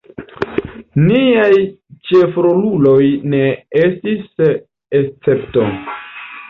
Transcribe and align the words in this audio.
Niaj 1.01 1.59
ĉefroluloj 2.13 2.99
ne 3.35 3.43
estis 3.85 4.45
escepto. 5.03 5.71